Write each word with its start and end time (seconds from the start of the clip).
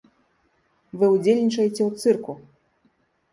Вы 1.01 1.05
ўдзельнічаеце 1.15 1.75
ў 1.75 1.91
цырку! 2.01 2.33